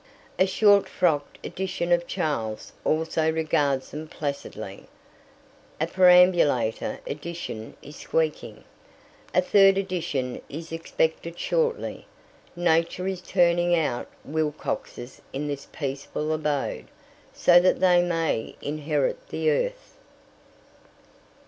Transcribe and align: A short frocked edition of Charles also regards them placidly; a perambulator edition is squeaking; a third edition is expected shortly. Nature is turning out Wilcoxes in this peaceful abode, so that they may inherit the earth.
A 0.39 0.47
short 0.47 0.89
frocked 0.89 1.37
edition 1.45 1.91
of 1.91 2.07
Charles 2.07 2.73
also 2.83 3.31
regards 3.31 3.91
them 3.91 4.07
placidly; 4.07 4.87
a 5.79 5.85
perambulator 5.85 6.97
edition 7.05 7.75
is 7.83 7.97
squeaking; 7.97 8.63
a 9.35 9.41
third 9.43 9.77
edition 9.77 10.41
is 10.49 10.71
expected 10.71 11.37
shortly. 11.37 12.07
Nature 12.55 13.05
is 13.07 13.21
turning 13.21 13.75
out 13.75 14.07
Wilcoxes 14.25 15.21
in 15.33 15.45
this 15.47 15.67
peaceful 15.71 16.33
abode, 16.33 16.87
so 17.31 17.59
that 17.59 17.79
they 17.79 18.01
may 18.01 18.55
inherit 18.59 19.27
the 19.29 19.51
earth. 19.51 19.97